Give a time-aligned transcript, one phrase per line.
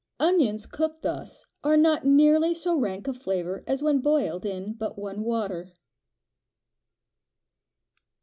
[0.19, 4.97] Onions cooked thus are not nearly so rank of flavor as when boiled in but
[4.97, 5.73] one water.